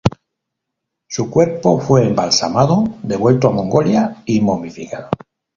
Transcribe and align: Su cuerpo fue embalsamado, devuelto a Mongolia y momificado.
Su 1.07 1.29
cuerpo 1.29 1.77
fue 1.79 2.07
embalsamado, 2.07 2.85
devuelto 3.03 3.49
a 3.49 3.51
Mongolia 3.51 4.23
y 4.25 4.41
momificado. 4.41 5.09